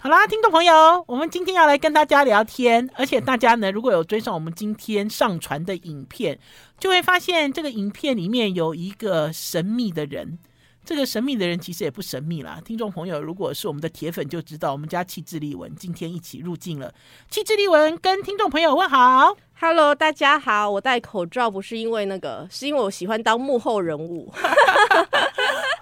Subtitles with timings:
[0.00, 6.38] 好啦，听众朋友，我们今天要来跟大家聊天，而且大家呢，如果有追上我们今天上传的影片，
[6.78, 10.38] 就会发现这个影片里面有一个神秘的人。
[10.84, 16.94] 这个神秘的人其实也不神秘啦，听众朋友，如果是我们的铁粉就知道，我们家气质丽文今天一起入境了。
[17.28, 24.32] 气质丽文跟听众朋友问好，Hello，大家好，我戴口罩不是因为那个，是因为我喜欢当幕后人物。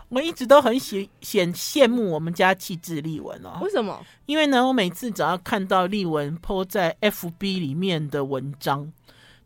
[0.08, 3.58] 我一直都很喜显羡慕我们家气质丽文哦。
[3.60, 4.04] 为什么？
[4.26, 8.92] 因为呢，我每次只要看到丽文 po 在 FB 里面的文章，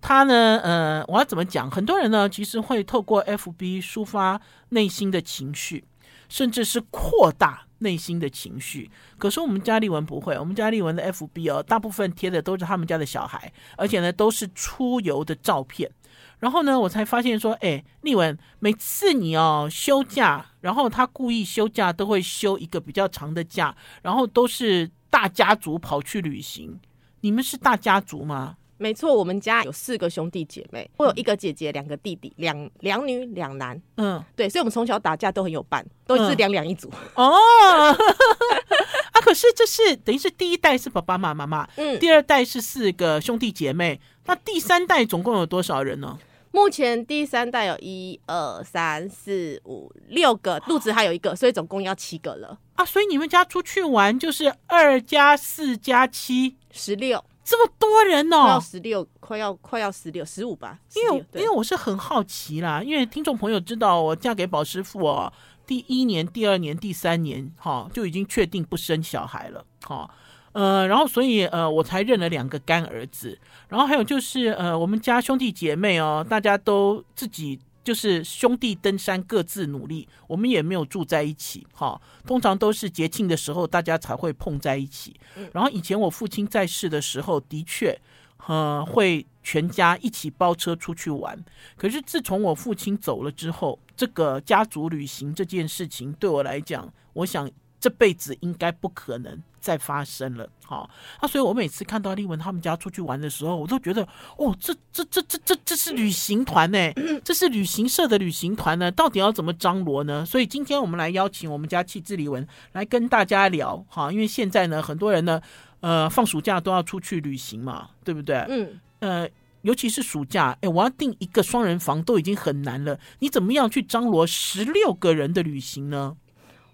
[0.01, 1.70] 他呢，呃，我要怎么讲？
[1.70, 5.84] 很多人呢，其实会透过 FB 抒发内心的情绪，
[6.28, 8.90] 甚至是扩大内心的情绪。
[9.16, 15.90] 可是我们家丽文不会，我们家丽文的 FB 哦，大部分贴的都是他们家的小孩，而且呢，都是出游的照片。
[16.38, 26.78] 然后呢，我才发现说，哎，丽文，每次你哦休假，然后他故意休假都会休一个比较长的假，然后都是大家族跑去旅行。
[27.23, 28.57] 你们是大家族吗？
[28.79, 33.79] 没错，我们家有四个兄弟姐妹，我有一个姐姐，两个弟弟，两两女两男。
[33.96, 36.90] 嗯，对，所以我们从小打架都很有伴，都是两两一组。
[37.15, 37.37] 嗯、哦，
[39.12, 46.18] 啊，可是这是等于是第一代是爸爸妈妈嘛，嗯，第二代是四个兄弟姐妹，那第三代总共有多少人呢？
[46.52, 52.84] 目前第三代有一二三四五六个，肚子还有一个，所以总共要七个了啊！
[52.84, 60.80] 所以你们家出去玩就是二加四加七，十六，这么多人哦，要十六，快要快要十六，十五吧？
[60.96, 65.32] 因为因为我是很好奇啦，因为听众朋友知道我嫁给宝师傅哦，
[65.65, 70.10] 第一年、第二年、第三年，哈，就已经确定不生小孩了，哈。
[70.53, 73.38] 呃，然后所以呃，我才认了两个干儿子，
[73.71, 85.15] 然后还有就是呃，我们家兄弟姐妹哦，大家都自己就是兄弟登山，各自努力，我们也没有住在一起，哈、哦，通常都是节庆的时候大家才会碰在一起。
[85.53, 87.99] 然后以前我父亲在世的时候，的确
[88.47, 91.43] 呃会全家一起包车出去玩，
[91.77, 97.50] 可是自从我父亲走了之后，这个家族旅行这件事情对我来讲，我想
[97.81, 99.43] 这辈子应该不可能。
[99.61, 100.89] 再发生了，好，
[101.21, 104.03] 那所以我每次看到丽文他们家出去玩的时候，我都觉得，
[104.39, 106.79] 哦，这这这这这这是旅行团呢，
[107.23, 110.25] 这是旅行社的旅行团呢，到底要怎么张罗呢？
[110.25, 115.39] 所以今天我们来邀请我们家气质丽文来跟大家聊，哈，因为现在呢，很多人呢，
[115.81, 118.37] 呃，放暑假都要出去旅行嘛，对不对？
[118.49, 119.29] 嗯，呃，
[119.61, 126.17] 尤其是暑假，哎，我要订一个双人房都已经很难了，你怎么样去张罗十六个人的旅行呢？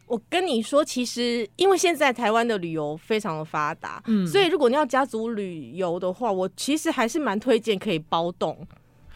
[0.06, 8.56] 我跟你说，其实因为现在台湾的旅游非常的发达，嗯，所以如果你要家族旅游的话，我其实还是蛮推荐可以包栋。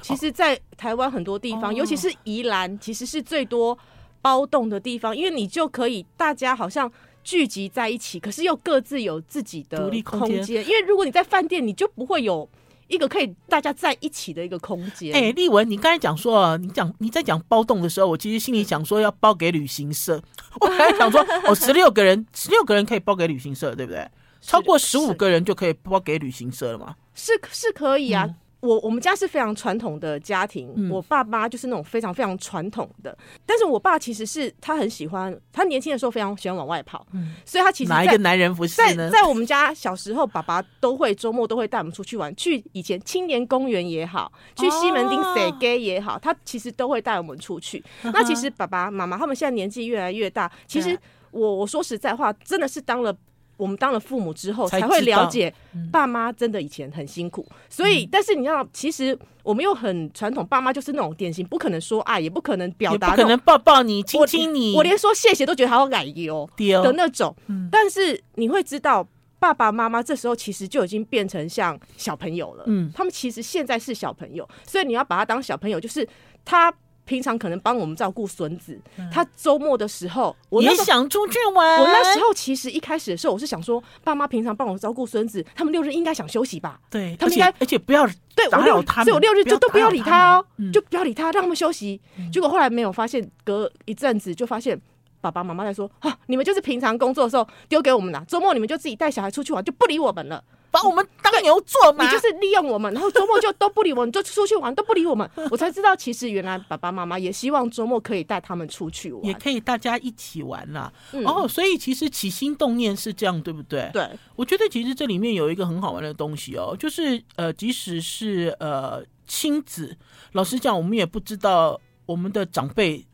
[0.02, 3.78] 其实，在台湾很多地方，哦，尤其是宜兰，其实是最多
[4.20, 6.90] 包栋的地方，因为你就可以大家好像
[7.22, 10.66] 聚集在一起，可是又各自有自己的独立空间。
[10.66, 12.48] 因为如果你在饭店，你就不会有。
[12.90, 15.14] 一个可以大家在一起的一个空间。
[15.14, 20.20] 哎，丽文，你刚才讲说，你讲你在讲包栋的时候，我其实心里想说要包给旅行社。
[20.60, 24.06] 我刚才想说，哦，十六个人，十六个人可以包给旅行社，对不对？
[24.42, 26.96] 超过十五个人就可以包给旅行社了吗？
[27.14, 28.24] 是是可以啊。
[28.26, 33.16] 嗯我我们家是非常传统的家庭，嗯、我爸妈就是那种非常非常传统的。
[33.46, 39.10] 但是我爸其实是他很喜欢，他年轻的时候非常喜欢往外跑，嗯、所以他其实哪一个男人不是呢？
[39.10, 47.82] 在在我们家小时候，爸爸都会周末都会带我们出去玩，去以前青年公园也好，去西门町 say gay 也好，他其实都会带我们出去。
[48.02, 50.98] 哦、那其实爸爸妈妈他们现在年纪越来越大，其实
[51.30, 53.16] 我我说实在话，真的是当了。
[53.60, 55.52] 我们当了父母之后，才会了解
[55.92, 57.46] 爸妈真的以前很辛苦。
[57.68, 64.74] 所以，但是你要，其实我们又很传统，爸妈就是那种典型，不可能说爱，也不可能表达，不可能抱抱你、亲亲你。
[64.74, 67.36] 我连说谢谢都觉得好矮油的那种。
[67.70, 69.06] 但是你会知道，
[69.38, 72.64] 爸爸妈妈这时候其实就已经变成像小朋友了。
[72.66, 76.08] 嗯，他们其实现在是小朋友，所以你要把他当小朋友，就是
[76.44, 76.74] 他。
[77.04, 81.80] 平常可能帮我们照顾孙子，嗯、他周末的时候，我也想出去玩。
[81.80, 86.78] 我那时候其实一开始的时候，我是想说，爸妈平常帮我照顾孙子，他们六日应该想休息吧？
[86.88, 92.00] 对，他们应该，而且不要对打扰他们，所以我六日就都不要理他哦，嗯、就不要理他，让他们休息。
[92.16, 94.80] 嗯、结果后来没有发现，隔一阵子就发现
[95.20, 100.42] 爸爸妈妈在说啊，你们就是平常工作的时候丢给我们了，周末你们就自己带小孩出去玩，就不理我们了。
[100.70, 102.04] 把我们当牛做马？
[102.04, 105.28] 你就是利用我们，然后周末就都不理我们，就出去玩 都不理我们。
[105.50, 110.92] 我才知道，其实原来爸爸妈妈也希望周末可以带他们出去玩，也可以大家一起玩啦。
[111.12, 113.90] 嗯、哦，所以其实起心动念是这样，对不对？
[113.92, 119.96] 对，我觉得其实这里面有一个很好玩的东西哦，就是呃，即使是呃亲子，
[120.32, 123.04] 老实讲，我们也不知道我们的长辈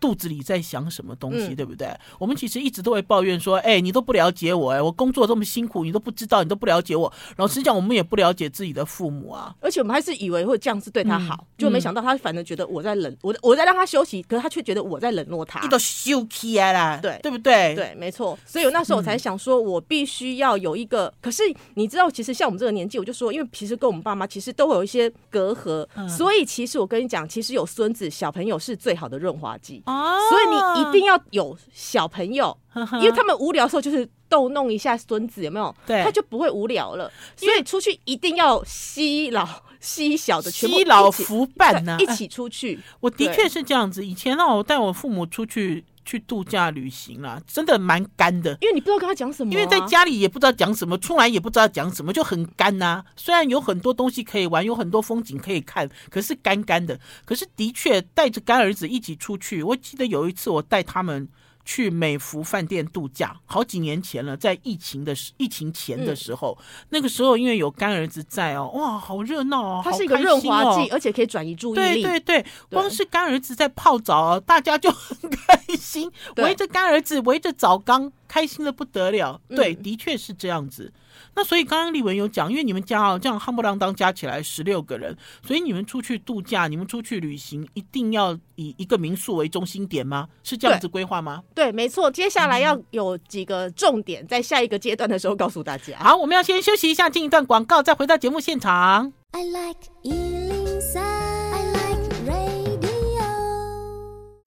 [0.00, 1.88] 肚子里在想什么东西，嗯、对不对？
[2.18, 7.12] 我们其实一直都会抱怨说，哎、欸，你都不了解我，哎，我工作这么辛苦，你都不知道，你都不了解我。
[7.36, 9.54] 老实讲，我们也不了解自己的父母啊。
[9.60, 15.60] 而且我们还是以为会这样子对他好，嗯、就没想到他反而觉得我在冷，我我在让他休息，可是他却觉得我在冷落他。
[15.60, 17.74] 你都休气啊啦，对对不对？
[17.74, 18.38] 对，没错。
[18.44, 21.06] 所以我那时候我才想说，我必须要有一个。
[21.06, 21.42] 嗯、可是
[21.74, 29.82] 你知道，其实像我们这个年纪，我就说，因为其实跟我们爸妈其实都会有一些隔阂，嗯、所以其实我跟你讲，其实有孙子，小朋友是最好的润滑剂。
[29.86, 30.66] 哦，所以你。
[30.76, 32.56] 一定要有小朋友，
[32.92, 35.74] 因为他们无聊的时候就是逗弄一下孙子，有没有？
[35.86, 37.10] 对，他就不会无聊了。
[37.34, 39.46] 所以出去一定要吸老
[39.80, 42.78] 吸小的，全部老扶伴呢，一起出去。
[43.00, 44.06] 我的确是这样子。
[44.06, 45.84] 以前让，我带我父母出去。
[46.06, 53.04] 去度假旅行啦，真的蛮干的，因为你不知道跟他讲什么、啊，因为在家里也不知道讲什么，出来也不知道讲什么，就很干呐、啊。
[53.16, 56.98] 虽然有很多东西可以玩，有很多风景可以看，可是干干的。
[57.24, 61.28] 可是的确带着干儿子一起出去，我记得有一次我带他们。
[61.66, 72.02] 去美孚饭店度假，好几年前了，在疫情的时疫情前的时候，嗯、那个时候因为有干儿子在哦，哇，好热闹哦，它是一个润滑剂，哦、而且可以转移注意力。
[72.02, 79.40] 对对对，光是干儿子在泡澡，大家就很开心，围着干儿子，围着澡缸，开心的不得了。
[79.48, 80.92] 对，嗯、的确是这样子。
[81.34, 90.28] 那所以刚刚丽文有讲，因为你们家哦这样夯不啷当加起来十六个人，所以你们出去度假，你们出去旅行，一定要以一个民宿为中心点吗？
[90.42, 91.42] 是这样子规划吗？
[91.54, 92.10] 对，对，没错。
[92.10, 95.98] 接下来要有几个重点，在下一个阶段的时候告诉大家。
[95.98, 99.12] 好，我们要先休息一下，进一段广告，再回到节目现场。
[99.32, 99.76] I like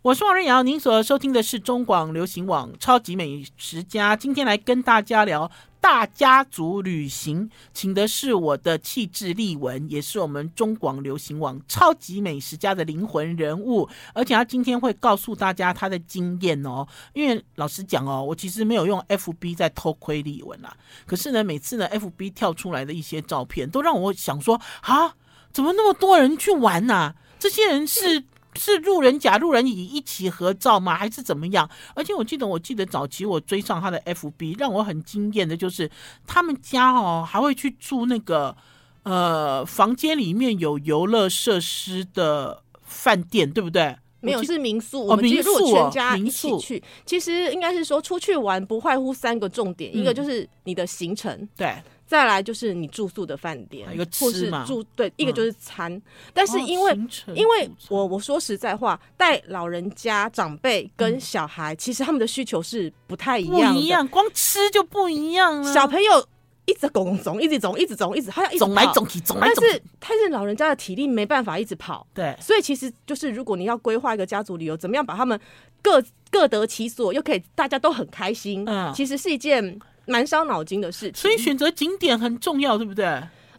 [0.01, 4.15] 我是王瑞瑶，您所收听的是中广流行网《超级美食家》。
[4.19, 5.51] 今天来跟大家聊
[5.81, 13.88] 大家族旅行，请的是我的气质丽文，也是我们中广流行网《超级美食家》的灵魂人物。
[14.14, 16.86] 而且他今天会告诉大家他的经验哦。
[17.14, 20.76] 因为老实讲哦，我其实没有用 FB 在偷窥丽文啦。
[21.06, 25.16] 可是呢，每次呢 FB 跳出来的一些照片，都让我想说啊，
[25.52, 27.16] 怎么那么多人去玩呐、啊？
[27.40, 28.25] 这些人是。
[28.56, 30.96] 是路人甲、路人乙一起合照吗？
[30.96, 31.69] 还是怎么样？
[31.94, 35.90] 而且我记得，我记得早期我追上他的 FB，让我很惊艳的就是
[36.25, 38.56] 他们家哦，还会去住那个
[39.04, 43.96] 呃房间里面有游乐设施的饭店，对不对？
[44.22, 45.07] 没有，是民宿。
[45.07, 46.84] 哦，民宿哦，全家一起去。
[47.06, 51.74] 其实应该是说出去玩不外乎三个重点，嗯、一个就是你的行程，对。
[52.10, 55.94] 再来就是你住宿的饭店，一个吃嘛，住对，一个就是餐。
[55.94, 56.02] 嗯、
[56.34, 65.72] 但是因为、哦、因为我我说实在话，带老人家长辈跟小孩，嗯、其实他们的需求是不太一样的，不一样，光吃就不一样了。
[65.72, 66.28] 小朋友
[66.66, 68.96] 一直拱走，一直走，一直走，一直，他要一直走来去。
[69.38, 75.40] 但是但是老人家的体力没办法一直跑，对，所以其实就是如果你要规划一个家族旅游，怎么样把他们
[75.84, 79.80] 各各得其所，又可以大家都很开心，嗯，其实是一件。
[80.10, 83.06] 蛮伤脑筋的事情，所以选择景点很重要，对不对？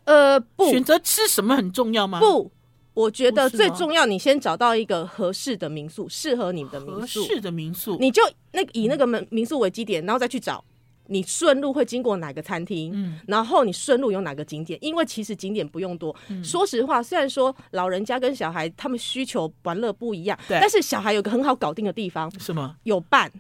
[0.05, 2.19] 呃，不，选择吃什么很重要吗？
[2.19, 2.50] 不，
[2.94, 8.20] 我觉得最重要，你先找到一个合适的民宿，适合你的民宿，合适的民宿，你就
[8.52, 10.64] 那以那个民民宿为基点，然后再去找
[11.06, 16.14] 你顺路会经过哪个餐厅，嗯，然后你顺路有哪个景点，因为其实景点不用多。
[16.29, 22.76] 嗯、说实话，虽然说老人家跟小孩他们需求玩乐不一样，对，但是小孩有个很好搞定的地方，什么？
[22.85, 23.31] 有伴，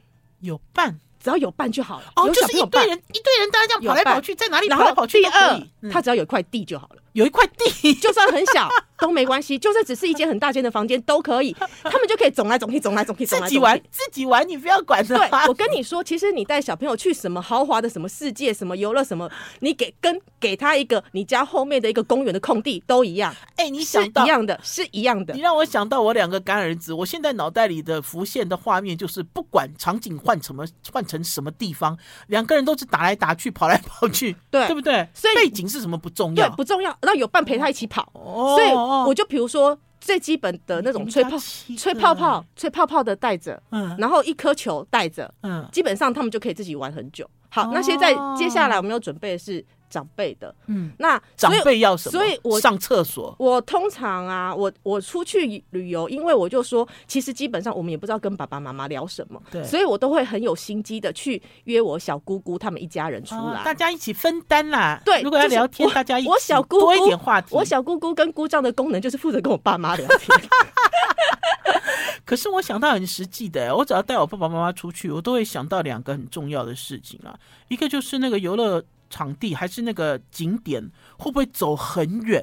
[0.40, 1.00] 有伴。
[1.22, 2.12] 只要有伴就好了。
[2.16, 5.90] 哦，就是一堆人，一堆人大家这样跑来跑去，在哪里跑来跑去都可以。
[5.90, 7.02] 他只要有一块地就好了。
[7.12, 8.68] 有一块地， 就算很小
[9.00, 11.52] 都没关系，就算只是一间很大间的房间都可以，
[11.82, 15.04] 他们就可以总来总去，总来总去， 自己玩，自己玩，你不要管。
[15.06, 15.16] 对，
[15.48, 19.30] 我跟你说，其实你带小朋友去什么豪华的什么世界、什么游乐什么，
[19.60, 23.34] 你给跟给他一个你家后面的一个公园的空地都一样。
[23.56, 25.34] 哎，你想到一样的，是一样的。
[25.34, 31.96] 你让我想到我两个干儿子，我现在脑袋里的浮现的画面就是，不管场景换什么，换成什么地方，
[32.28, 35.06] 两个人都是打来打去，跑来跑去，对，对不对？
[35.14, 36.96] 所以背景是什么不重要，对，不重要。
[37.00, 38.70] 然后有伴陪他一起跑，哦、所以
[39.06, 41.30] 我就比如说最基本的那种吹泡、
[41.76, 47.28] 吹泡泡、吹泡泡的带着，嗯，然后一颗球带着，嗯，基本上他们就可以自己玩很久。
[47.48, 49.64] 好，哦、那现在接下来我们要准备的是。
[49.90, 52.12] 长辈的，嗯，那长辈要什么？
[52.12, 53.34] 所以我上厕所。
[53.38, 65.02] 我通常啊，我我出去旅游，因为我就说，其实基本上我们也不知道跟爸爸妈妈聊什么，对，所以我都会很有心机的去约我小姑姑他们一家人出来，大家一起分担啦。
[65.04, 67.48] 对，如果要聊天，大家一起我小姑姑多一点话题。
[67.56, 70.38] 我小姑姑跟姑丈的功能就是负责跟我爸妈聊天。
[72.24, 78.84] 可是我想到很实际的，我只要带我爸爸妈妈出去，我都会想到两个很重要的事情啊，一个就是那个游乐。
[79.10, 82.42] 场地还是那个景点，会不会走很远？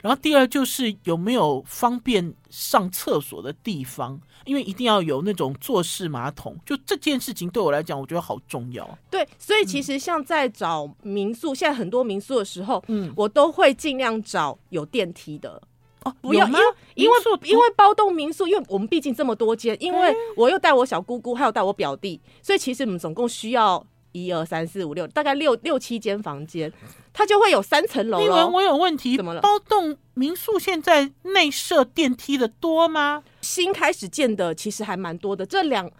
[0.00, 6.58] 然后第二就是有没有方便上厕所的地方，因为一定要有那种坐式马桶。
[6.66, 8.98] 就这件事情对我来讲，我觉得好重要。
[9.08, 15.62] 对，所以其实像在找民宿，嗯、现在很多民宿的时候，嗯，我都会尽量找有电梯的。
[16.04, 16.60] 哦，不要，因为
[16.96, 26.72] 因为因为包栋民宿，因为我们毕竟这么多间，因为我又带我小姑姑，还有带我表弟，所以其实我们总共需要一二三四五六，大概六六七间房间，
[27.12, 28.18] 它就会有三层楼。
[28.20, 29.40] 丽文，我有问题，怎么了？
[29.40, 33.22] 包栋民宿现在内设电梯的多吗？
[33.40, 35.90] 新开始建的其实还蛮多的，这两。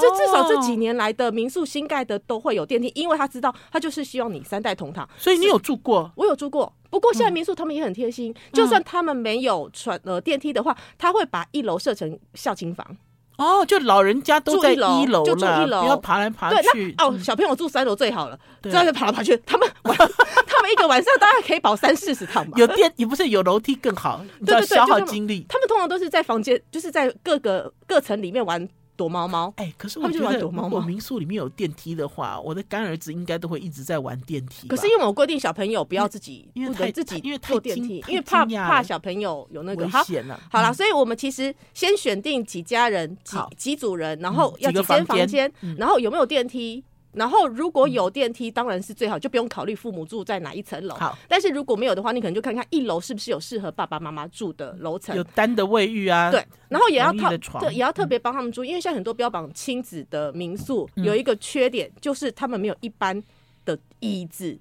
[0.00, 5.08] 这至少这几年来的民宿新盖的都会有电梯，因为他知道他就是希望你三代同堂。
[5.18, 6.08] 所以你有住过？
[6.14, 6.72] 我有住过。
[6.88, 12.96] 不过现在民宿他们也很贴心，就算他们没有传呃电梯的话，他会把一楼设成孝亲房。
[13.38, 16.94] 哦，就老人家都在一楼，就住一楼，不要爬来爬去。
[16.98, 19.36] 哦，小朋友住三楼最好了，这样就爬来爬去。
[19.46, 22.52] 他们 他们一个晚上大概可以跑三四十趟吧。
[22.56, 25.44] 有电也不是有楼梯更好，对对对，消耗精力。
[25.48, 28.68] 他们通常都是在房间，就是在各个各层里面玩。
[28.96, 34.68] 躲猫猫，哎，可是我觉得如果民宿里面有电梯的话，我的干儿子应该都会一直在玩电梯。
[34.68, 40.40] 可是因为我规定小朋友不要自己，因为自己因为坐电梯，因为怕怕小朋友有那个危险了。
[40.50, 46.84] 好了，所以我们其实先选定几家人，几几组人，然后要几间房间，然后有没有电梯。
[47.12, 50.94] 然后如果有电梯，当然是最好，就不用考虑父母住在哪一层楼。
[50.94, 56.30] 好，但是如果没有的话，你可能就看看一楼是不是有适合爸爸妈妈住的楼层，有单的卫浴啊。
[56.30, 63.22] 对，然后也要特对，也要特别帮他们住，因为现在很多标榜亲子的民宿有一个缺点，就是他们没有一般
[63.64, 64.58] 的椅子，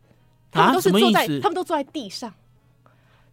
[0.52, 2.34] 他们都是坐在，他们都坐在地上，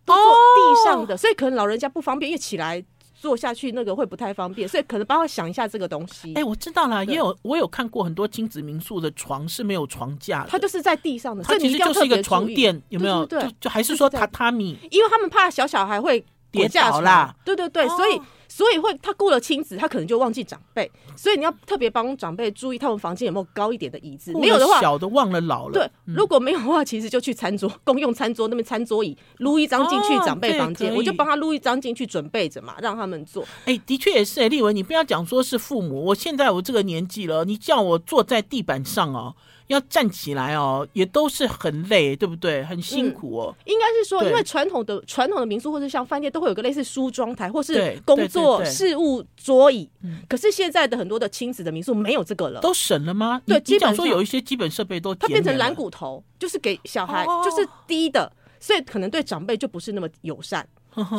[0.05, 2.85] 都坐地上的，所以可能老人家不方便，因为起来。
[3.21, 6.33] 坐下去那个会不太方便，所以可能帮我想一下这个东西。
[6.35, 13.27] 哎、欸，我知道了，也有我有看过很多亲子民宿的床是没有床架的，它就是在地上的，它其实就是一个床垫，有没有？
[13.27, 17.35] 对，就还是说榻榻米，因为他们怕小小孩会跌倒啦。
[17.45, 18.21] 对对对，所以。
[18.49, 24.33] 哦所以会，他顾了亲子，他可能就忘记长辈，所以你要特别帮长辈注意，他们房间有没有高一点的椅子。
[24.33, 25.75] 没有的话，小的忘了老了。
[25.75, 33.45] 对，如果没有的话，其实就去餐桌，公用餐桌那边餐桌椅撸一张进去长辈房间，我就帮他撸一张进去准备着嘛，让他们坐。
[33.67, 39.37] 哎，的确也是哎，立文，你不要讲说是父母，我现在我这个年纪了，你叫我坐在地板上哦。
[39.69, 42.65] 要站起来哦，也都是很累，对不对？
[42.65, 43.55] 很辛苦哦。
[43.59, 49.89] 嗯、应该是说，因为传统的传统的民宿或者像饭店都会有个类似梳妆台或是工作事务桌椅。
[50.29, 53.41] 可是现在的很多的亲子的民宿没有这个了，都省了吗？
[53.47, 60.67] 对，基本上说有一些基本设备都它变成蓝骨头，就是给小孩就是低的，所以可能对长辈就不是那么友善。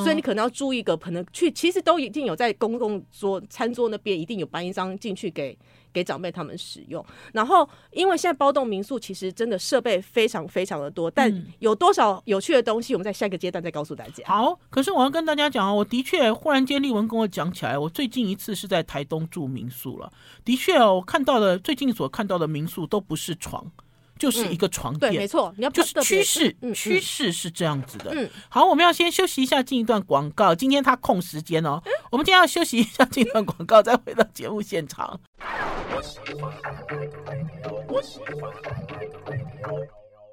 [0.04, 5.58] 所以你可能要租一个，可能去其实都一定有在公共桌餐桌那边一定有搬一张进去给。
[5.92, 7.04] 给长辈他们使用，
[7.34, 14.24] 然后因为现在包栋民宿其实真的设备非常非常的多，但有多少有趣的东西，我们在下一个阶段再告诉大家。
[14.26, 20.12] 好，可是我要跟大家讲啊，我的确忽然间丽文跟我讲起来，我最近一次是在台东住民宿了。
[20.46, 23.72] 的确哦，我看到的最近所看到的民宿都不是床。
[24.20, 28.12] 就是一个床垫，对，没错，你要就是趋势，趋势是这样子的。
[28.14, 30.54] 嗯，好，我们要先休息一下，进一段广告。
[30.54, 35.20] 今天他空时间哦，我们今天要休息一下，进一段广告，再回到节目现场。
[37.88, 38.04] 我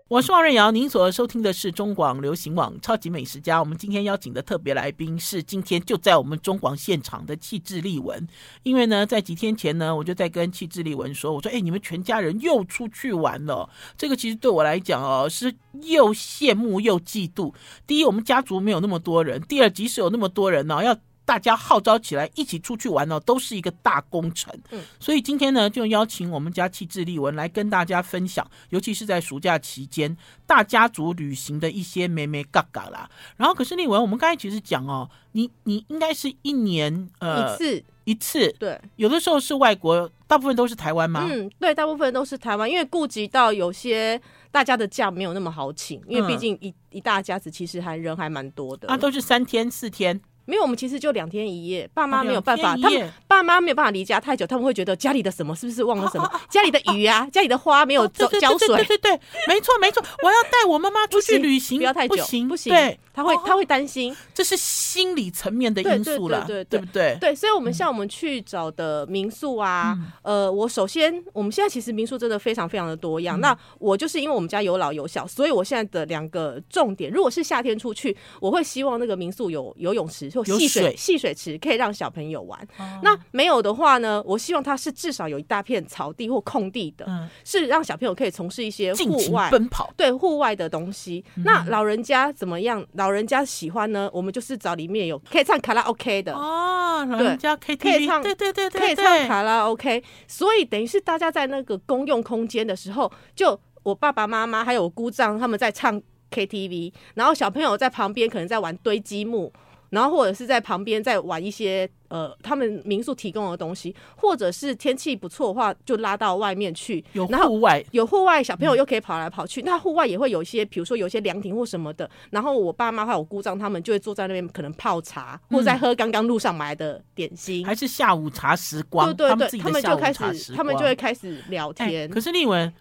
[0.08, 3.56] 我是王瑞瑶，您所收听的是中广流行网《超级美食家》。
[3.58, 8.24] 我们今天邀请的特别来宾是今天就在我们中广现场的气质丽文。
[8.62, 13.68] 因为呢，在几天前呢，我就在跟气质丽文说：“我说，哎，你们全家人又出去玩了。
[13.98, 17.52] 这个其实对我来讲哦，是又羡慕又嫉妒。
[17.84, 20.96] 第一，我们家族没有那么多人；第二，即使有那么多人呢，要。”
[21.26, 24.50] 大家号召起来一起出去玩哦，都是一个大工程。
[24.70, 30.16] 嗯，所以今天呢，就邀请我们家气质丽文来跟大家分享，尤其是在暑假期间
[30.46, 33.10] 大家族旅行的一些美眉嘎嘎啦。
[33.36, 41.26] 然后，可是丽文，我们刚才其实讲哦，你你应该是一年呃一次一次，对，有的时候是外国，大部分都是台湾吗？
[41.28, 44.20] 嗯，对，大部分都是台湾，因为顾及到有些
[44.52, 50.20] 大家的假没有那么好请，因为毕竟一一大家子其实还人还蛮多的，啊，都是三天四天。
[50.46, 51.88] 没有，我们其实就两天一夜。
[51.92, 56.30] 爸妈没有办法，他们爸妈没有办法离家太久，他们会觉得家里的什么是不是忘了什么？
[56.48, 58.68] 家里的鱼啊，家里的花没有浇浇水。
[58.68, 62.72] 对对对，没错没错，我要带我妈妈出去旅行，不要太久，不行不行。
[62.72, 67.16] 对，他会他会担心，这是心理层面的因素了，对对不对？
[67.20, 73.40] 对，所以，我们像我们去找的民宿啊，呃，我首先我们现在其实民宿真的非常非常的多样。
[73.40, 81.16] 那我就是因为我们家有老有小，所以我现在的两个重点，如果是夏天出去，我会希望那个民宿有游泳池或戏水戏。
[81.16, 84.22] 水池可以让小朋友玩，哦、那没有的话呢？
[84.26, 91.24] 我希望它是至少有一大片草地或空地的，嗯、是让小朋友可以从事一些户外奔跑，对户外的东西。
[91.36, 92.86] 嗯、那老人家怎么样？
[92.92, 100.02] 老老人家喜欢呢，我们就是找里面有可以唱卡拉 OK 的哦，老人家 KTV 可以唱，对对对对，可以唱卡拉 OK。
[100.26, 106.02] 所以等于是大家在那个公用空间的时候，就我爸爸妈妈还有我姑丈他们在唱
[106.32, 109.52] KTV，然后小朋友在旁边可能在玩堆积木。
[109.90, 117.04] 然后或者是在旁边再玩一些呃，他们民宿提供的东西，或者是天气不错的话，就拉到外面去。
[117.12, 119.60] 有户外，有户外，小朋友又可以跑来跑去。
[119.62, 122.08] 嗯、那户外也会有一些，比如说有一些凉亭或什么的。
[122.30, 129.14] 然后我爸妈还有我姑丈他们就会坐在那边，可能泡茶，或者在喝刚刚路上买的点心，还是下午茶时光。
[129.14, 132.08] 对对对，他们，就开始，他们就会开始聊天。
[132.10, 132.72] 可是丽文，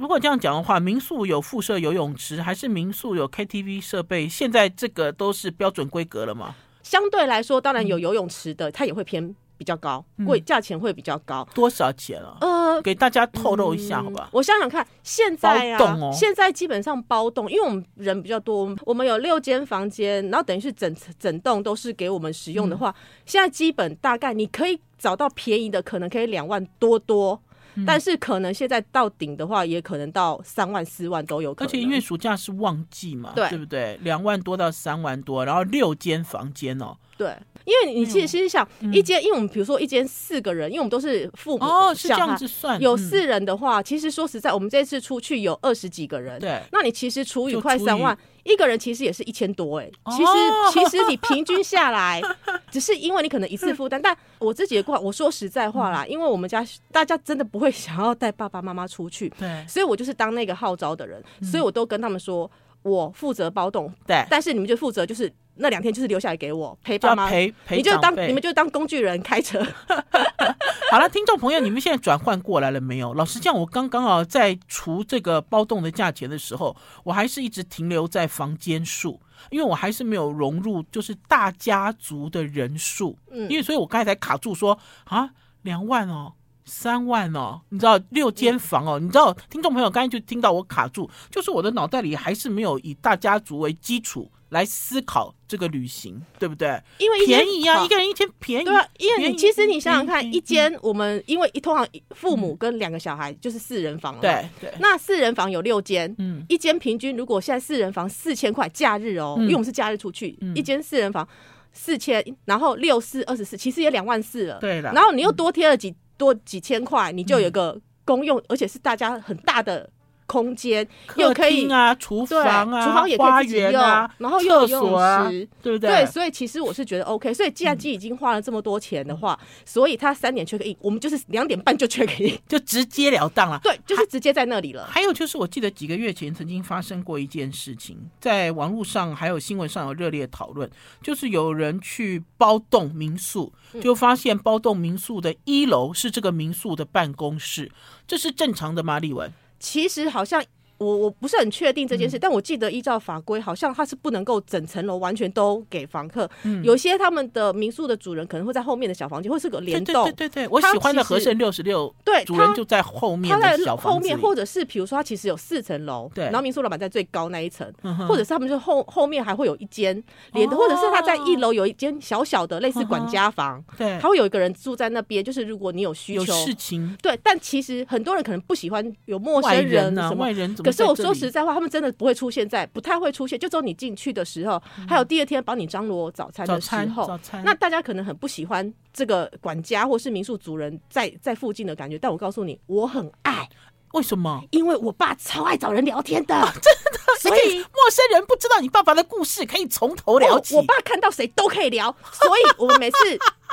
[0.00, 4.28] 如果这样讲的话，民宿有附设游泳池，还是民宿有 KTV 设备？
[4.28, 6.54] 现在这个都是标准规格了吗？
[6.88, 11.46] 相对来说，当然有游泳池的，它也会偏比较高，贵价钱会比较高。
[11.54, 12.38] 多少钱啊？
[12.40, 14.30] 呃，给大家透露一下，好吧？
[14.32, 22.94] 我想想看，现在啊，现在基本上包栋，因为我们人比较多，我们有六间房间，然后等于是整整栋都是给我们使用的话，
[23.26, 27.38] 现在基本大概你可以找到便宜的，可能可以两万多多。
[27.86, 31.68] 但是可能现在到顶的话，也可能到三万四万都有可能。
[31.68, 33.98] 而且因为暑假是旺季嘛，对，对不对？
[34.02, 36.96] 两万多到三万多，然后六间房间哦。
[37.16, 37.34] 对，
[37.68, 42.80] 因为你其实其实想一间，因为我们比如说一间四个人，因为我们都是父母哦，是这样子算。
[42.80, 49.90] 有四人的话，其实说实在，我们这次出去有二十几个人，对，那你其实除以快三万，一个人其实也是一千多哎。
[50.16, 50.32] 其实
[50.72, 52.22] 其实你平均下来，
[52.72, 54.00] 只是因为你可能一次负担。
[54.00, 65.30] 但我自己的话，我说实在话啦，因为我们家大家真的不会想要带爸爸妈妈出去，对，所以我就是当那个号召的人，所以我都跟他们说，我负责包栋，对，但是你们就负责就是。
[65.58, 69.64] 那两天就是留下来给我陪爸妈，陪陪，你就当你们就当工具人开车。
[70.90, 73.12] 好了，听众朋友，你们现在转换过来了没有？
[73.14, 76.74] 老实讲，我刚刚啊在除这个包栋的价钱的时候，
[77.04, 83.18] 我还是一直停留在房间数，因为我还是没有融入就是大家族的人数。
[83.30, 85.28] 嗯，因为所以我刚才才卡住说啊，
[85.62, 86.32] 两万哦，
[86.68, 94.30] 三万哦，你知道六间房哦，你知道听众朋友刚才就听到我卡住，就是我的脑袋里还是没有以大家族为基础。
[94.50, 96.82] 来思考这个旅行，对不对？
[96.96, 98.64] 因为便宜啊，一个人一间便宜。
[98.64, 104.72] 对啊，因为你其实你想想看，一间我们因为一通常父母跟两个小孩就是四人房了，对对。
[104.80, 111.28] 那四人房有六间，嗯，一间平均如果现在四人房四千块，假日哦，因为我们是假日出去，一间四人房
[111.74, 114.90] 四千，然后六四二十四，其实也两万四了，对的。
[114.94, 119.88] 然后你又多贴了几多几千块，你就有个公用，而且是大家很大的。
[120.28, 120.86] 空间
[121.16, 125.28] 又可以啊，厨房啊，厨房也可以自己用，啊、然后又有泳池，啊、
[125.62, 125.90] 对不对？
[125.90, 127.32] 对，所以其实我是觉得 OK。
[127.32, 133.58] 所以既然机已经花了这么多钱的话，嗯、所以他三点 check in，我们就是两点半就 check in，就直截了当了。
[133.62, 134.86] 对，就是直接在那里了。
[134.90, 140.70] 还有就是，我记得几个月前曾经发生过一件事情，在网络上还有新闻上有热烈讨论，
[141.02, 147.72] 就是有人去包栋民宿，就发现包栋民宿的一楼是这个民宿的办公室，
[148.06, 148.98] 这是正常的吗？
[148.98, 149.32] 立文？
[149.58, 150.44] 其实好像。
[150.78, 156.28] 我我不是很确定这件事，嗯、但我记得依照法规，好像他是不能够整层楼完全都给房客。
[156.44, 160.04] 嗯，有些他们的民宿的主人可能会在后面的小房间，或是个联动。
[160.04, 170.00] 对对对对，我喜欢的和盛六十六，对，主人就在后面的小房后面，或者是比如说他其实有四层楼，对，然后民宿老板在最高那一层，嗯、或者是他们就后后面还会有一间
[170.32, 180.67] 连，哦、或者是他在一楼有一间小小的类似管家房，嗯、对，他会有一个人住在那边，就是如果你有需求有事情，对，但其实很多人可能不喜欢有陌生人什么，外人怎么？
[180.68, 181.54] 可是我说实在话。
[181.54, 183.36] 他们真的不会出现在，不太会出现。
[183.36, 191.98] 就只有你进去的时候，还有第二天帮你张罗早餐的时候，那大家可能很不喜欢这个管家或是民宿主人在在附近的感觉。
[191.98, 193.48] 但我告诉你，我很爱。
[193.92, 194.42] 为什么？
[194.50, 196.98] 因为我爸超爱找人聊天的，啊、 真的。
[197.20, 200.54] 所以陌生人不知道你爸爸的故事，可以从头聊起。
[200.54, 202.98] 我爸看到谁都可以聊，所以我们每次。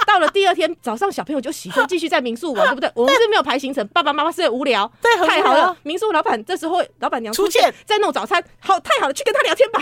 [0.05, 2.91] 到了第二天早上，小朋友就喜欢继续在民宿玩， 对不对？
[2.93, 5.75] 我们是没有排行程，爸爸妈妈是无聊，对，太好了。
[5.83, 9.79] 民宿老板这时候，老板娘出现在弄早餐，好，太好了，去跟他聊天吧。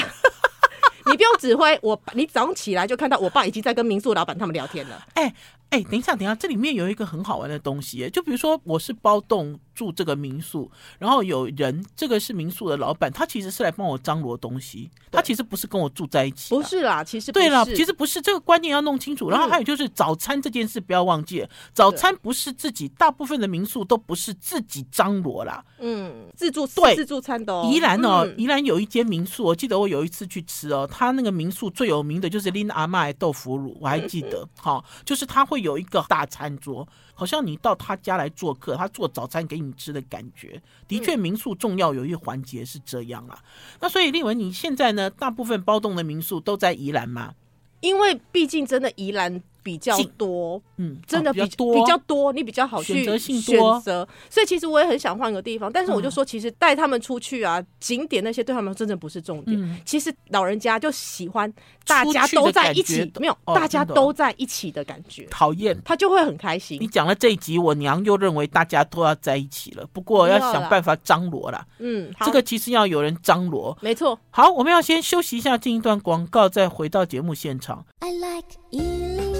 [1.07, 5.03] 你不用指挥我，你早上起来就看到我爸已经在跟民宿老板他们聊天了。
[5.15, 5.33] 哎
[5.73, 9.59] 哎，等一下，等一下，这里面有一个很好玩的东西，就比如说我是包栋。
[9.73, 16.53] 住这个民宿，然后有人，这个是民宿的老板，他其实是来帮我张罗东西，他其实不是跟我住在一起。
[16.53, 19.31] 不是啦，其实对了，其实不是这个观念要弄清楚。
[19.31, 25.65] 然后还有就是早餐这件事不要忘记，早餐不是自己，大部分的民宿都不是自己张罗啦。
[25.79, 27.63] 嗯，自助对自助餐的。
[27.65, 34.47] 宜兰哦，宜兰有一间民宿，我记得我有一次去吃哦，他那个民宿最有名的就是拎阿嬷的豆腐乳，我还记得。
[34.61, 40.61] 好，就是他会有一个大餐桌，好像你到他家来做客，他做早餐给你吃的感觉。
[40.87, 43.41] 的确，民宿重要有一个环节是这样啊。
[43.79, 47.33] 那所以立文，你现在呢，大部分包栋的民宿都在宜兰吗？
[47.79, 49.41] 因为毕竟真的宜兰。
[49.63, 59.59] 比较多，嗯，真的比、哦、比较多，比较多，你比较好去选择性多选择，所以其实我也很想换个地方，但是我就说，其实带他们出去啊，嗯、景点那些对他们真的不是重点。
[59.59, 61.51] 嗯、其实老人家就喜欢
[61.85, 65.25] 大家都在一起，没有、哦、大家都在一起的感觉。
[65.31, 66.77] 讨厌，他就会很开心。
[66.81, 71.65] 你讲了这一集，我娘又认为大家都要在一起了，不过要想办法张罗啦。
[71.79, 74.19] 嗯，这个其实要有人张罗，没错。
[74.29, 77.85] 好，我们要先休息一下，进一段广告，再回到节目现场。
[77.99, 79.32] I like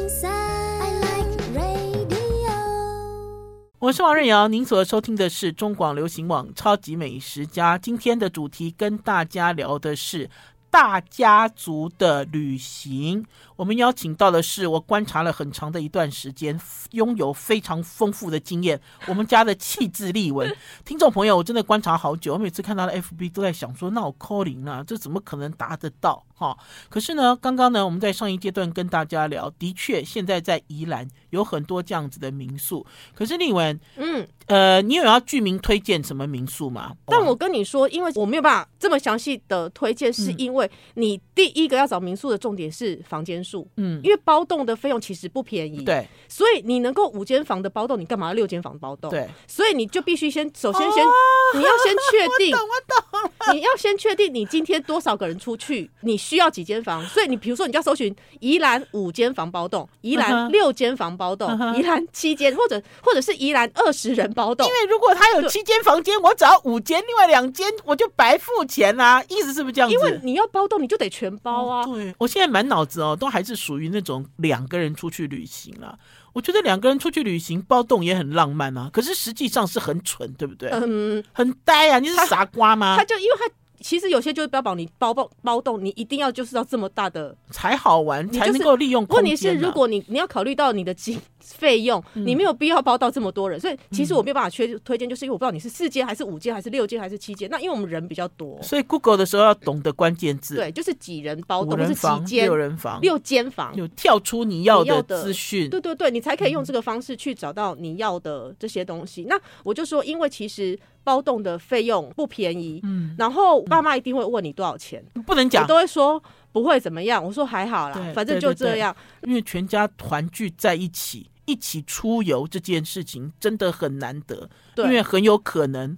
[3.80, 7.78] 我是王瑞瑶，您所收听的是中广流行网《超级美食家》。
[7.82, 10.30] 今天的主题跟大家聊的是
[10.70, 13.26] 大家族的旅行。
[13.56, 16.60] 我们邀请到的是我观察了很长的一段时间，
[16.92, 18.80] 拥有非常丰富的经验。
[19.08, 20.52] 我们家的气质丽文，
[20.86, 22.34] 听众朋友，我真的观察好久。
[22.34, 26.26] 我每次看到的 FB 都在想说，那我 calling 啊，这怎么可能达得到？
[26.36, 26.58] 哈，
[26.90, 32.84] 可是呢，刚刚呢，我们在上一阶段跟大家聊，的确，现在在宜兰有很多这样子的民宿。
[33.14, 36.92] 可是丽文，嗯，呃，你有要具名推荐什么民宿吗？
[37.06, 43.43] 但我跟你说，因为我没有办法这么详细的推荐，是因为你第一个要找民宿的重点是房间。
[43.44, 49.10] 数，嗯，因为包栋的费用其实不便宜，对，所以你能够五间房的包栋，你干嘛要六间房包栋？
[49.10, 51.12] 对，所以你就必须先，首先先，哦、
[51.56, 52.68] 你要先确定， 我懂，
[53.12, 69.94] 我懂，你要先确定你今天多少个人出去，你需要几间房，所以你比如说你就要搜寻宜兰五间房包栋，宜兰六间房包栋，宜兰七间，或者或者是宜兰二十人包栋，因为如果他有七间房间，我只要五间，另外两间我就白付钱啊，意思是不是这样子？
[69.94, 71.82] 因为你要包栋，你就得全包啊。
[71.82, 73.33] 哦、对，我现在满脑子哦都。
[73.34, 75.98] 还是属于那种两个人出去旅行啊，
[76.34, 80.70] 我觉得两个人出去旅行包栋也很浪漫啊，可是实际上是很蠢，对不对？
[80.70, 81.98] 嗯，很呆啊！
[81.98, 82.96] 你是傻瓜吗？
[82.96, 83.52] 他，他就因为他。
[83.84, 89.24] 其实有些就是标榜你包包包动，你一定要就是要这么大的才好玩，才能够利用空间。
[89.26, 93.60] 问题是，如果你你要考虑到你的经费用，你没有必要包到这么多人。
[93.60, 97.50] 所以其实我没有办法推推荐，就是因为我不知道你是四间还是五间还是六间还是七间。
[97.50, 100.56] 那因为我们人比较多，所以 Google 的时候要懂得关键字。
[100.56, 102.46] 对，就是几人包栋，是几间？
[102.46, 105.70] 六人房，六间房，有跳出你要的资讯。
[105.70, 109.26] 对对对，你才可以用这个方式去找到你要的这些东西。
[109.28, 110.80] 那我就说，因为其实。
[111.06, 117.22] 包栋的费用不便宜，嗯，然后爸妈一定会问你多少钱，不能讲，我都会说不会怎么样。
[117.22, 118.96] 我说还好啦，反正就这样。
[119.24, 125.98] 因为全家团聚在一起，一起出游这件事情真的很难得，因为很有可能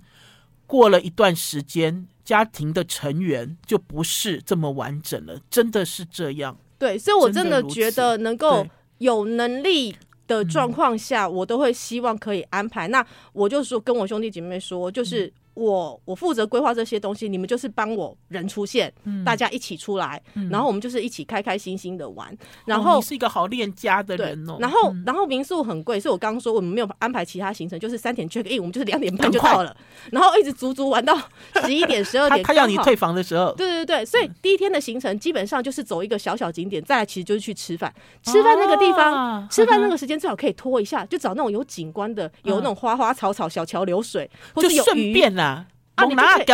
[0.66, 6.58] 过了一段时间，家庭的成员就不是这么完整了，真的是这样。
[6.80, 8.66] 对，所以我真的觉得能够
[8.98, 9.96] 有能力。
[10.28, 12.88] 的状况下，我都会希望可以安排。
[12.88, 15.32] 那我就说跟我兄弟姐妹说，就是。
[15.56, 22.38] 我我负责规划这些东西，你们就是帮我人出现，嗯、大家一起出来，嗯、然后我们就是一起开开心心的玩。
[22.66, 24.58] 然后、哦、你是一个好恋家的人哦。
[24.60, 29.76] 然后、嗯、然后民宿很贵，所以我刚刚说我们没有安排其他行程，就是三点 check in，我们就是两点半就到了，
[30.12, 31.18] 然后一直足足玩到
[31.64, 32.44] 十一点十二点。
[32.44, 33.54] 他要你退房的时候。
[33.54, 37.94] 对对对，所以第一天的行程基本上就是走一个小小景点，再来其实就是去吃饭。
[38.24, 45.66] 吃饭那个地方，啊、吃饭那个时间最好可以拖一下，就找那种有景观的，有那种花花草草、小桥流水，或者有顺便呐、啊。
[45.96, 46.46] 啊，你就可以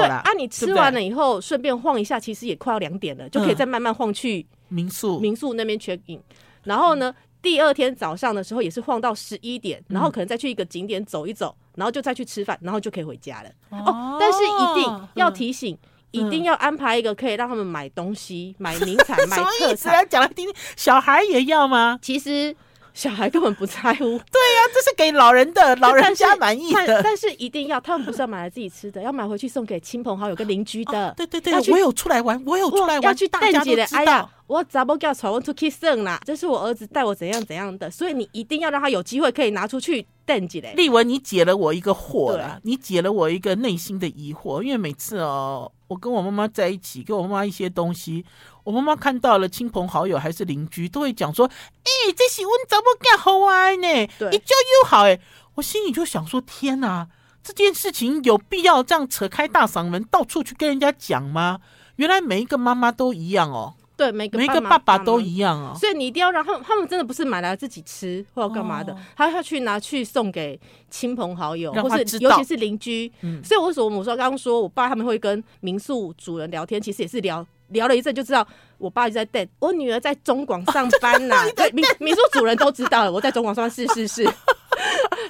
[0.00, 6.20] 对啊，你吃完了以后顺便晃一下，其实也快要两点了，就可以再慢慢晃去民宿民宿那边 check in。
[6.64, 13.48] 然后呢，第二天早上的时候也是晃到十一点，然后可能再去一个景点走一走，然后就再去吃饭，然后就可以回家了。
[13.70, 15.78] 哦，但是一定要提醒，
[16.10, 20.06] 一定要安排一个可以让他们买东西、买名产、 买特产。
[20.06, 21.98] 讲来听听，小孩也要吗？
[22.02, 22.54] 其实。
[22.94, 26.86] 小孩根本不在乎， 对呀，这是给老人的，老人家满意的。
[26.86, 31.12] 但，但是一定要，他们不是要买来自己吃的，要买回去送给亲朋好友跟邻居的。
[31.16, 34.30] 对对对，我有出来玩，我有出来玩，要去大家都知道。
[34.46, 36.20] 我咋不叫传我出去送啦？
[36.26, 40.06] 这是我儿子带我怎样怎样的，所以你一定要让他有机会可以拿出去
[40.38, 40.74] 登记嘞。
[40.76, 48.24] 丽文，你解了我一个惑了，你解了我一个内心的疑惑，因为每次哦，我跟我妈妈在一起，给我妈妈一些东西。
[48.64, 54.06] 我妈妈看到了亲朋好友还是邻居，都会讲说：“哎、欸，这是我怎么干好玩呢？
[54.18, 55.18] 对，一交友好哎。”
[55.56, 57.08] 我心里就想说：“天哪，
[57.42, 61.60] 这件事情有必要这样扯开大嗓门到处去跟人家讲吗？
[61.96, 70.58] 原来每一个妈妈都一样哦。”对，每个每个爸爸都一样哦，所以你一定要让他们，他们真的不是买来自己吃或者干嘛的，他要去拿去送给
[70.90, 73.10] 亲朋好友，或是尤其是邻居。
[73.44, 78.44] 所以为什么我说刚刚说我爸他们会跟民宿主人聊天，其实也是聊聊了一阵就知道，
[78.78, 81.50] 我爸就在带我女儿在中广上班呐、 啊。
[81.54, 84.28] 对，民民宿主人都知道了，我在中广上班，是是是。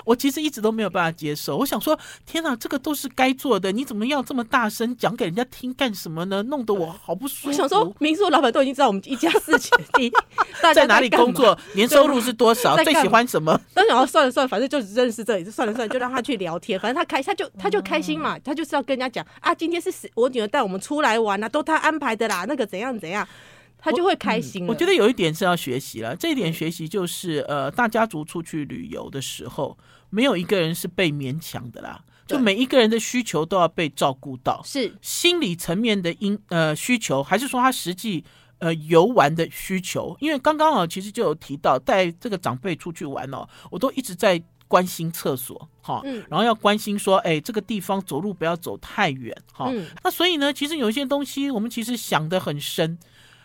[0.04, 6.42] 我其实一直都没有办法接受，我想说，天哪，这个都是该做的，你怎么要这么大声讲给人家听干什么呢？
[6.44, 7.48] 弄得我好不舒服。
[7.48, 10.12] 我想说，民宿老板都已经知道我们一家四姐弟
[10.60, 13.60] 在，在哪里工作，年收入是多少，最喜欢什么。
[13.74, 16.78] 当然，算了算了，反正就认识这里，就算了算了，就让他去聊天。
[16.78, 23.26] 反正他开，他就他就开心嘛，他就是要跟人家讲啊，今天是我女儿带我们出来玩啊，都他安排的啦，那个怎样怎样。
[23.84, 24.70] 他就会开心我，嗯。
[24.70, 29.76] 我觉得有一点是要学习了，这一点学习就是，呃，大家族出去旅游的时候，
[30.12, 34.60] 没有一个人是被勉强的啦，就每一个人的需求都要被照顾到。
[34.62, 38.22] 是心理层面的因呃需求，还是说他实际
[38.58, 40.14] 呃游玩的需求？
[40.20, 49.70] 因为刚刚啊，其实就有提到带这个长辈出去玩哦，我都一直在关心厕所哈，嗯，然后要关心说，哎，这个地方走路不要走太远哈。
[49.72, 52.98] 嗯，那所以呢，其实有一些东西我们其实想得很深。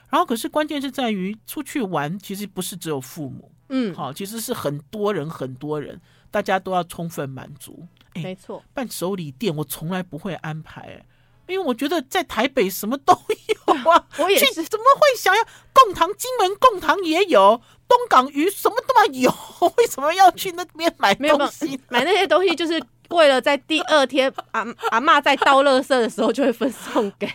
[0.10, 6.00] 然后，可是关键是在于出去玩，其实不是只有父母，嗯，好，其实是很多人，很多人，
[6.38, 7.88] 大家都要充分满足。
[8.14, 11.04] 没错，伴手礼店我从来不会安排，
[11.48, 13.12] 因为我觉得在台北什么都
[13.48, 16.08] 有啊， 我也是，怎么会想要贡糖？
[16.16, 19.32] 金门贡糖也有，东港鱼什么都嘛有，
[19.78, 21.80] 为什么要去那边买东西？
[21.90, 22.80] 买那些东西就是。
[23.10, 27.28] 为了在第二天阿阿妈在倒垃圾的时候就会分送给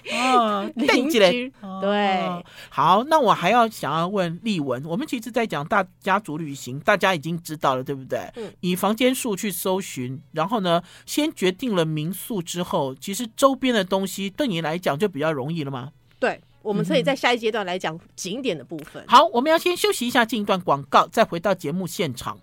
[0.74, 1.52] 邻居。
[1.80, 2.28] 对，
[2.68, 8.30] 好，那我还要想要问丽文，我们其实，在讲大家族旅行，大家已经知道了，对不对？
[8.36, 8.52] 嗯。
[8.60, 15.90] 以房间数去搜寻，然后呢，先决定了民宿之后，其实周边的东西对你来讲就比较容易了吗？
[16.18, 19.04] 对，我们可以在下一阶段来讲景点的部分。
[19.08, 22.38] 好，我们要先休息一下，进一段广告，再回到节目现场。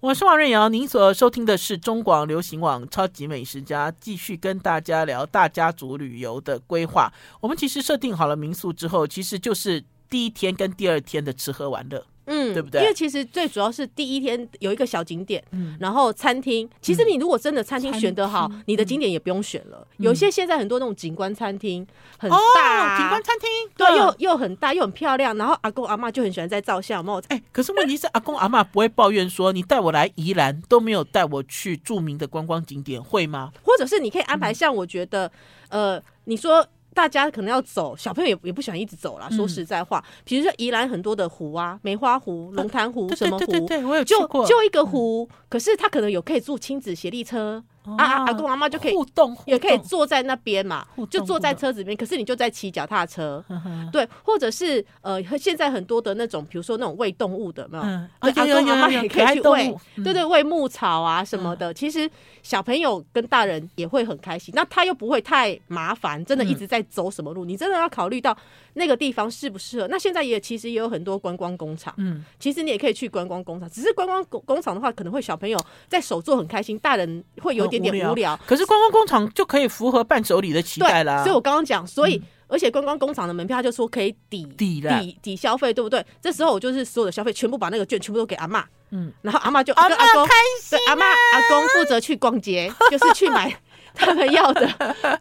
[0.00, 7.12] 我是王瑞瑶，您所收听的是中广流行网《超级美食家》，继续跟大家聊大家族旅游的规划。
[7.40, 12.04] 我们其实设定好了民宿之后，其实就是第一天跟第二天的吃喝玩乐。
[12.26, 12.82] 嗯，对不对？
[12.82, 16.68] 因为其实最主要是第一天有一个小景点，嗯，然后餐厅。
[16.80, 19.86] 其实你如果真的餐厅选得好，嗯、你的景点也不用选了。
[19.98, 21.86] 嗯、有些现在很多那种景观餐厅
[22.18, 25.36] 很大，哦、景观餐厅对，又又很大又很漂亮。
[25.36, 27.22] 然后阿公阿妈就很喜欢在照相，有没有？
[27.28, 33.52] 哎，可是问题是阿公阿妈不会抱怨说，你带我来宜兰都没有带我去著名的观光景点，会吗？
[33.62, 35.30] 或者是你可以安排像我觉得，
[35.68, 36.66] 嗯、呃，你说。
[36.96, 39.28] 大家可能要走，小朋友也也不喜欢一直走啦。
[39.28, 44.46] 说实在话，比如说宜兰很多的湖啊，梅花湖、龙潭湖什么湖，对对对，我有去过。
[44.46, 47.62] 就就一个湖，可是他可能有可以坐亲子协力车。
[47.96, 48.24] 啊啊！
[48.26, 51.96] 阿公阿妈就可以互动，也可以坐在那边嘛，就坐在车子里面。
[51.96, 53.44] 可是你就在骑脚踏车，
[53.92, 57.84] 对，或者是呃，现在很多的那种，比如说那种喂动物的，没有？
[58.18, 61.72] 阿公阿妈也可以去喂，对对，喂牧草啊什么的。
[61.72, 62.10] 其实
[62.42, 67.44] 小朋友跟大人也会很开心，那他又不会太麻烦，真的一直在走什么路。
[67.44, 68.36] 你真的要考虑到
[68.74, 69.86] 那个地方适不适合。
[69.88, 73.70] 那现在也其实也有很多观光工厂，嗯，其实你也可以去观光工厂。
[73.70, 75.56] 只是观光工工厂的话，可能会小朋友
[75.88, 77.75] 在手做很开心，大人会有点。
[77.84, 81.22] 有点无聊，可是观光工厂就可以符合伴手礼的期待啦。
[81.22, 86.04] 所以我刚刚讲，所以、嗯、而且观光工厂的门票，他就说可以抵抵抵抵消费，对不对？
[86.20, 93.54] 这时候我就是所有的消费全部把那个券全部都给阿妈，嗯，然后阿妈就阿嬷开心、啊，阿妈阿公负责去逛街，就是去买。
[93.96, 94.68] 他们要的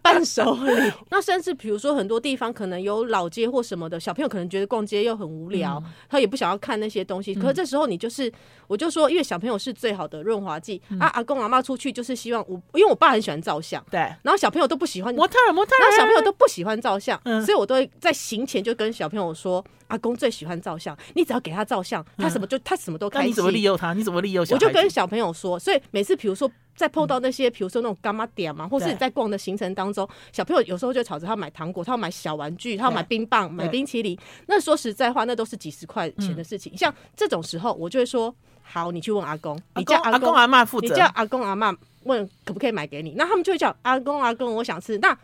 [0.02, 7.34] 伴手礼， 那甚至比如说很多地方可能有老街或什么的，小朋友可能觉得逛街又很无聊，嗯、他也不想要看那些东西。
[7.34, 8.32] 可是这时候你就是，
[8.68, 11.08] 我就说，因为小朋友是最好的润滑剂、嗯、啊。
[11.16, 23.30] 阿公阿妈出去就是希望我，因为我爸很喜欢照相，对，然后小朋友都不喜欢模特模特，然后小朋友都不喜欢照相，嗯、所以我都会在行前就跟小朋友说，阿公最喜欢照相，你只要给他照相，他什么就、嗯、他什么都开心。
[23.30, 23.94] 你怎么利诱他？
[23.94, 24.56] 你怎么利诱小？
[24.56, 26.52] 我就跟小朋友说，所以每次比如说。
[26.76, 34.18] 在碰到那些，比如说那种干妈点嘛，或是你在逛的行程当中，小朋友有时候就吵着他买糖果，他要买小玩具，他要买冰棒，买冰淇淋。
[34.48, 36.78] 那说实在话，那都是几十块钱的事情。
[36.78, 43.14] 像这种时候，我就会说：好，你去问阿公，你叫阿公阿妈负责，你叫阿公阿妈问可不可以买给你。
[43.18, 45.18] 那他们就会叫阿公阿公，我想吃那。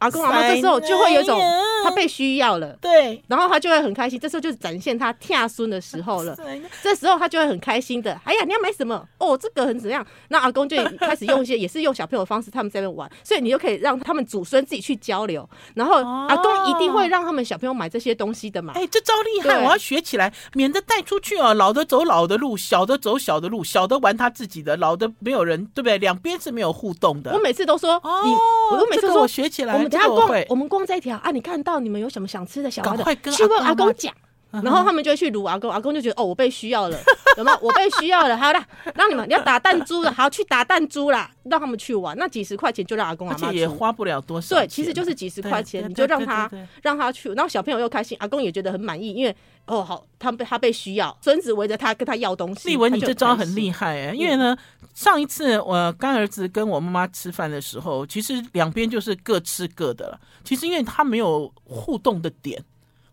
[0.00, 1.40] 阿公阿妈这时候就会有一种
[1.84, 4.18] 他被需要了，对，然后他就会很开心。
[4.18, 6.36] 这时候就是展现他跳孙的时候了。
[6.82, 8.12] 这时候他就会很开心的。
[8.24, 9.06] 哎呀，你要买什么？
[9.18, 10.04] 哦，这个很怎样？
[10.28, 13.10] 那阿公就开始用一些，也是用小朋友的方式，他们在那边玩。
[13.22, 15.48] 所以你就可以让他们祖孙自己去交流。
[15.74, 15.96] 然后
[16.28, 18.72] 阿公一定会让他们小朋友买这些东西的嘛。
[18.74, 21.52] 哎，这招厉害，我要学起来，免得带出去哦。
[21.54, 25.98] 老的走老的路，小的走小的路，小的玩他自己的，老的没有人，对不对？
[25.98, 27.32] 两边是没有互动的。
[27.32, 28.32] 我每次都说，你，
[28.76, 30.70] 我每次说，我学起来，等下逛，我们。
[30.70, 31.32] 逛这一条啊！
[31.32, 34.14] 你看到你们有什么想吃的小的，去问阿公讲。
[34.50, 36.98] 然后他们就会去撸阿公，阿公就觉得哦，我被需要了，
[37.36, 37.58] 有没有？
[37.62, 38.60] 我被需要了，好了，
[38.96, 46.50] 让你们你要打弹珠了，好去打弹珠啦，让他们去玩，那几十块钱就让阿公阿妈也花不了多少，对，其实就是几十块钱，你就让他
[46.82, 49.34] 让他去，然后小朋友又开心，阿公也觉得很满意，因为
[49.66, 52.70] 哦好，他被他被需要，孙子围着他跟他要东西。
[52.70, 54.56] 立文，你这招很厉害哎、欸，因为呢，
[54.94, 62.60] 上一次我干儿子跟我妈妈吃饭的时候，其实两边就是各吃各的了，其实因为他没有互动的点。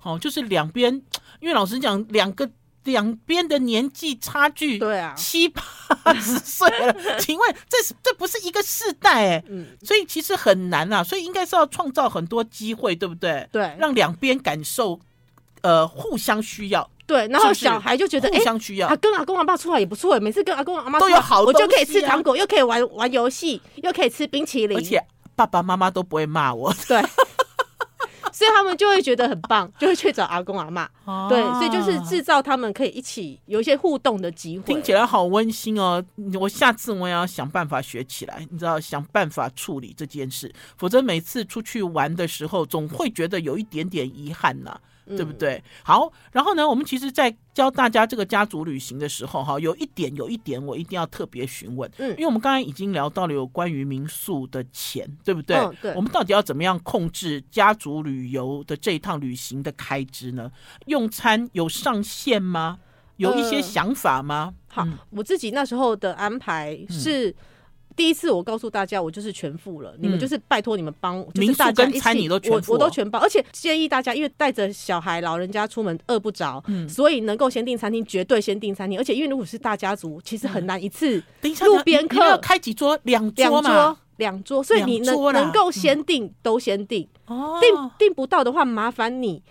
[0.08, 0.94] 哦，就是两边，
[1.42, 2.50] 因为老实讲，两个
[2.86, 13.46] 两边的年纪差距，对啊，七八十岁了， 请问这是这不是一个世代哎，嗯，所以其实很难啊，所以应该是要创造很多机会，对不对？
[13.52, 14.98] 对，让两边感受，
[15.62, 25.04] 呃，互相需要，对，然后小孩就觉得互相需要，他跟阿公阿妈出来也不错，每次跟阿公阿妈都有好，我就可以吃糖果，又可以玩玩游戏，又可以吃冰淇淋，而且
[25.36, 27.04] 爸爸妈妈都不会骂我，对。
[28.38, 30.88] 所以他们就会觉得很棒， 就会去找阿公阿妈。
[31.06, 34.64] 啊、对，所以就是制造他们可以一起有一些互动的机会。
[34.66, 36.06] 听起来好温馨哦！
[36.40, 44.82] 我下次我也要想办法学起来，你知道，想办法处理这件事，否则每次出去玩的时候，总会觉得有一点点遗憾呐、啊。
[45.16, 45.64] 对不对？
[45.84, 55.56] 好，然后呢，我们其实，在教大家这个家族旅行的时候，哈，有一点，有一点，我一定要特别询问，嗯，因为我们刚才已经聊到了有关于民宿的钱，对不对？
[55.58, 55.94] 嗯，对。
[55.94, 60.52] 我们到底要怎么样控制家族旅游的这一趟旅行的开支呢？
[60.88, 62.80] 用餐有上限吗？
[63.18, 64.54] 有一些想法吗？
[64.76, 67.30] 呃，好，我自己那时候的安排是。
[67.30, 67.36] 嗯
[67.98, 79.00] 第一次我告诉大家，我就是全付了，嗯、你们就是拜托你们帮，民宿跟餐你都我我都全包，而且建议大家，因为带着小孩、老人家出门饿不着，嗯、所以能够先订餐厅，绝对先订餐厅。
[79.00, 81.22] 而且因为如果是大家族，其实很难一次
[81.66, 87.08] 路边客要开几桌，两桌嘛，两桌，所以你能能够先订都先订，
[87.60, 89.42] 订订不到的话，麻烦你。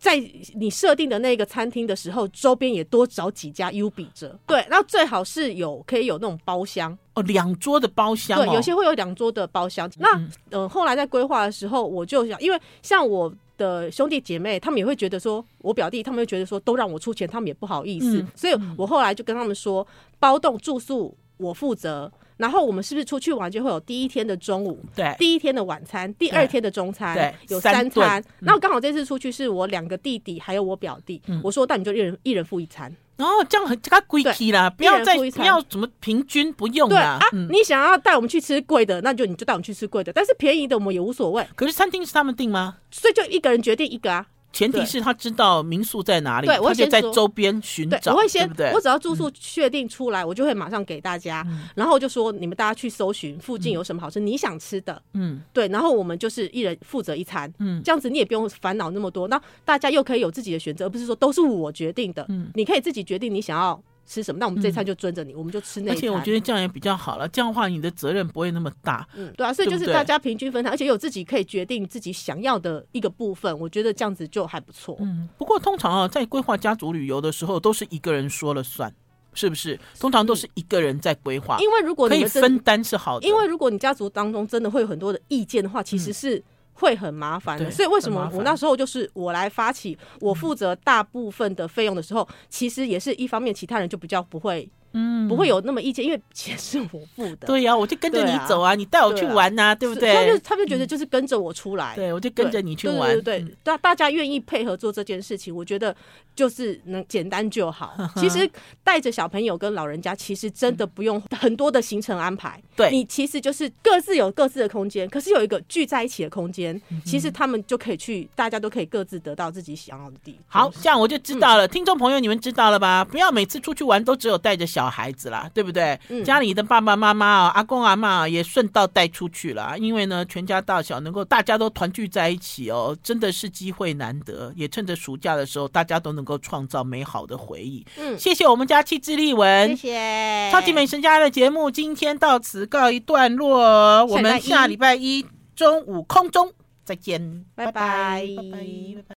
[0.00, 0.16] 在
[0.54, 4.38] 你设定的那个餐厅的时候，周边也多找几家 U 比着。
[4.46, 8.44] 对，然后最好是有可以有那种包厢哦，两桌的包厢、哦。
[8.44, 9.88] 对，有些会有两桌的包厢。
[9.88, 18.18] 嗯、那呃，后来在规划的时候，我就想，因为像我的兄弟姐妹，他们也会觉得说，我表弟他们会觉得说，都让我出钱，他们也不好意思。
[18.18, 19.86] 嗯、所以我后来就跟他们说，
[20.18, 22.10] 包栋住宿我负责。
[22.38, 28.22] 然后我们是不是出去玩就会有第一天的中午，对，第一天的晚餐，第二天的中餐，对，有三餐。
[28.38, 32.94] 然后刚好这次出去是我两个弟弟还有我表弟，我说那你就一人一人付一餐。
[33.18, 37.18] 哦，这样很这个贵气啦，不要再不要怎么平均不用啦。
[37.20, 41.46] 啊，你想要带我们去吃贵的，那就你就带我们去吃贵的，但是便宜的我们也无所谓。
[41.56, 42.76] 可是餐厅是他们订吗？
[42.90, 44.26] 所以就一个人决定一个啊。
[44.52, 48.12] 前提是他知道民宿在哪里，对，我就在周边寻找。
[48.12, 63.80] 我会先，我只要住宿确定出来，我就会马上给大家，然后就说你们大家去搜寻附近有什么好吃，你想吃的，嗯，对，然后我们就是一人负责一餐，嗯，这样子你也不用烦恼那么多，那大家又可以有自己的选择，而不是说都是我决定的，嗯，你可以自己决定你想要。
[64.08, 64.38] 吃什么？
[64.38, 65.96] 那我们这餐就遵着你，嗯、我们就吃那餐。
[65.96, 69.06] 而且我觉得这样也比较好了，这样的话你的责任不会那么大。
[69.14, 74.96] 嗯，对啊，所以就是大家平均分摊，而且有自己可以决定自己想要的一个部分，我觉得这样子就还不错。
[75.00, 78.90] 嗯，不过通常啊，在规划家族旅游的时候，都是一个人说了算，
[79.34, 79.78] 是不是？
[80.00, 86.42] 通常都是一个人在规划，因为如果你可以分担是好的，因为如果你家族当中真的会有很多的意见的话，其实是。
[86.78, 94.70] 嗯会很麻烦的，所以为什么我那时候就是我来发起，我负责大部分的费用的时候，嗯、其实也是一方面，其他人就比较不会。
[94.92, 97.46] 嗯，不会有那么意见，因为钱是我付的。
[97.46, 100.14] 对呀，我就跟着你走啊，你带我去玩呐，对不对？
[100.14, 103.10] 他就他就觉得就是跟着我出来，对，我就跟着你去玩。
[103.20, 105.94] 对对，大大家愿意配合做这件事情，我觉得
[106.34, 107.94] 就是能简单就好。
[108.16, 108.50] 其实
[108.82, 112.60] 带着小朋友跟老人家，其实真的不用很多的行程安排。
[112.74, 120.64] 对，你其实就是各自有各自的空间，可是有一个聚在一起的空间，其实他们就可以去，大家都可以各自得到自己想要的地方。
[120.64, 121.68] 好，这样我就知道了。
[121.68, 123.04] 听众朋友，你们知道了吧？
[123.04, 124.77] 不要每次出去玩都只有带着小。
[124.78, 125.98] 小孩子啦，对不对？
[126.08, 134.52] 嗯、家里的爸爸妈妈啊，阿公阿嬷也顺道带出去了，因为呢，全家大小能够大家都团聚在一起哦，真的是机会难得。
[134.54, 137.84] 也趁着暑假的时候，大家都能够创造美好的回忆。
[137.96, 144.06] 嗯，谢谢我们家气质丽文，谢谢超级美食家的节目，今天到此告一段落。
[144.06, 146.52] 我们下礼拜一中午空中
[146.84, 149.02] 再见，拜拜，拜拜。